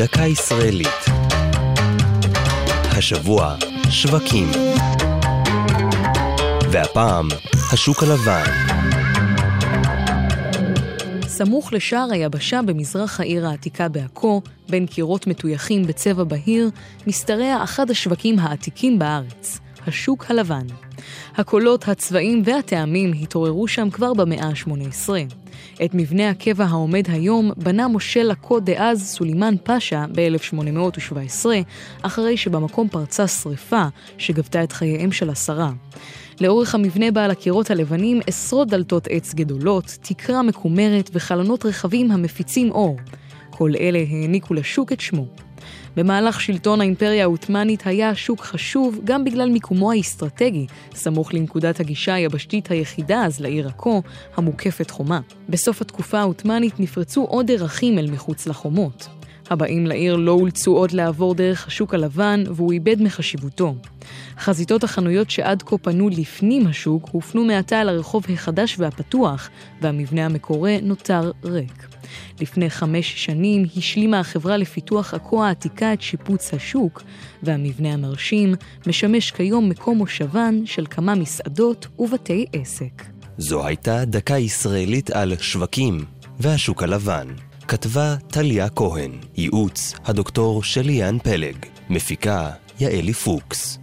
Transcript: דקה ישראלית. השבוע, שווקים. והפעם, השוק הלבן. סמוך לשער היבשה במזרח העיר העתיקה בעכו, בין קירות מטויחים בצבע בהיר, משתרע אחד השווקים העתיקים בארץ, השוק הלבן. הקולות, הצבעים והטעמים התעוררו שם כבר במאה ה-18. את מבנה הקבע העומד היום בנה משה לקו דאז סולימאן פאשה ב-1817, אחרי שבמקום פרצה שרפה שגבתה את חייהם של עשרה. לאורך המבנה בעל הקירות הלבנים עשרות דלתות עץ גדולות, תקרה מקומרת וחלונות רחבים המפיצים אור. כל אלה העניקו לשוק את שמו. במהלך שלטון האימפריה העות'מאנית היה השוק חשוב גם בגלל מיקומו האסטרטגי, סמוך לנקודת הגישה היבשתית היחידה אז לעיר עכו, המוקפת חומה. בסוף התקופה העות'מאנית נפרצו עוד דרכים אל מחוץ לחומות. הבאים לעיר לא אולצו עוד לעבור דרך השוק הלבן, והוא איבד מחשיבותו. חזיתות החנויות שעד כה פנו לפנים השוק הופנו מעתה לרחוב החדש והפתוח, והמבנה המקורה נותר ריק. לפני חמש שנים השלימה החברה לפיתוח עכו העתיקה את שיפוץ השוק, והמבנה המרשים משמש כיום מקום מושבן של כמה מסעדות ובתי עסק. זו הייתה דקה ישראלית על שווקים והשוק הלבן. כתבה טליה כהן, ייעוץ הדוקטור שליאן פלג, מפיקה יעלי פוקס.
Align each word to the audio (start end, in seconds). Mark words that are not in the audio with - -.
דקה 0.00 0.22
ישראלית. 0.22 1.04
השבוע, 2.90 3.54
שווקים. 3.90 4.50
והפעם, 6.70 7.28
השוק 7.72 8.02
הלבן. 8.02 8.44
סמוך 11.26 11.72
לשער 11.72 12.08
היבשה 12.12 12.60
במזרח 12.62 13.20
העיר 13.20 13.46
העתיקה 13.46 13.88
בעכו, 13.88 14.42
בין 14.68 14.86
קירות 14.86 15.26
מטויחים 15.26 15.86
בצבע 15.86 16.24
בהיר, 16.24 16.70
משתרע 17.06 17.64
אחד 17.64 17.90
השווקים 17.90 18.38
העתיקים 18.38 18.98
בארץ, 18.98 19.58
השוק 19.86 20.30
הלבן. 20.30 20.66
הקולות, 21.36 21.88
הצבעים 21.88 22.42
והטעמים 22.44 23.12
התעוררו 23.22 23.68
שם 23.68 23.90
כבר 23.90 24.14
במאה 24.14 24.46
ה-18. 24.46 25.08
את 25.84 25.94
מבנה 25.94 26.30
הקבע 26.30 26.64
העומד 26.64 27.04
היום 27.08 27.50
בנה 27.56 27.88
משה 27.88 28.22
לקו 28.22 28.60
דאז 28.60 29.08
סולימאן 29.08 29.54
פאשה 29.64 30.04
ב-1817, 30.14 31.46
אחרי 32.02 32.36
שבמקום 32.36 32.88
פרצה 32.88 33.28
שרפה 33.28 33.84
שגבתה 34.18 34.62
את 34.64 34.72
חייהם 34.72 35.12
של 35.12 35.30
עשרה. 35.30 35.70
לאורך 36.40 36.74
המבנה 36.74 37.10
בעל 37.10 37.30
הקירות 37.30 37.70
הלבנים 37.70 38.20
עשרות 38.26 38.68
דלתות 38.68 39.06
עץ 39.10 39.34
גדולות, 39.34 39.98
תקרה 40.02 40.42
מקומרת 40.42 41.10
וחלונות 41.12 41.66
רחבים 41.66 42.10
המפיצים 42.10 42.70
אור. 42.70 42.96
כל 43.50 43.72
אלה 43.80 43.98
העניקו 44.10 44.54
לשוק 44.54 44.92
את 44.92 45.00
שמו. 45.00 45.26
במהלך 45.96 46.40
שלטון 46.40 46.80
האימפריה 46.80 47.22
העות'מאנית 47.22 47.86
היה 47.86 48.10
השוק 48.10 48.40
חשוב 48.40 49.00
גם 49.04 49.24
בגלל 49.24 49.50
מיקומו 49.50 49.92
האסטרטגי, 49.92 50.66
סמוך 50.94 51.34
לנקודת 51.34 51.80
הגישה 51.80 52.14
היבשתית 52.14 52.70
היחידה 52.70 53.24
אז 53.24 53.40
לעיר 53.40 53.68
עכו, 53.68 54.02
המוקפת 54.36 54.90
חומה. 54.90 55.20
בסוף 55.48 55.80
התקופה 55.80 56.18
העות'מאנית 56.18 56.80
נפרצו 56.80 57.24
עוד 57.24 57.46
דרכים 57.46 57.98
אל 57.98 58.10
מחוץ 58.10 58.46
לחומות. 58.46 59.19
הבאים 59.50 59.86
לעיר 59.86 60.16
לא 60.16 60.32
אולצו 60.32 60.76
עוד 60.76 60.92
לעבור 60.92 61.34
דרך 61.34 61.66
השוק 61.66 61.94
הלבן, 61.94 62.44
והוא 62.46 62.72
איבד 62.72 63.02
מחשיבותו. 63.02 63.74
חזיתות 64.38 64.84
החנויות 64.84 65.30
שעד 65.30 65.62
כה 65.62 65.78
פנו 65.78 66.08
לפנים 66.08 66.66
השוק 66.66 67.08
הופנו 67.12 67.44
מעתה 67.44 67.84
לרחוב 67.84 68.24
החדש 68.32 68.76
והפתוח, 68.78 69.50
והמבנה 69.80 70.26
המקורה 70.26 70.76
נותר 70.82 71.30
ריק. 71.44 71.86
לפני 72.40 72.70
חמש 72.70 73.24
שנים 73.24 73.64
השלימה 73.76 74.20
החברה 74.20 74.56
לפיתוח 74.56 75.14
עכו 75.14 75.44
העתיקה 75.44 75.92
את 75.92 76.02
שיפוץ 76.02 76.54
השוק, 76.54 77.02
והמבנה 77.42 77.92
המרשים 77.92 78.54
משמש 78.86 79.30
כיום 79.30 79.68
מקום 79.68 79.98
מושבן 79.98 80.66
של 80.66 80.86
כמה 80.90 81.14
מסעדות 81.14 81.86
ובתי 81.98 82.46
עסק. 82.52 83.02
זו 83.38 83.66
הייתה 83.66 84.04
דקה 84.04 84.38
ישראלית 84.38 85.10
על 85.10 85.36
שווקים 85.40 86.04
והשוק 86.38 86.82
הלבן. 86.82 87.49
כתבה 87.70 88.14
טליה 88.30 88.68
כהן, 88.68 89.10
ייעוץ 89.36 89.94
הדוקטור 90.04 90.62
שליאן 90.62 91.18
פלג, 91.18 91.56
מפיקה 91.90 92.50
יעלי 92.80 93.12
פוקס. 93.12 93.79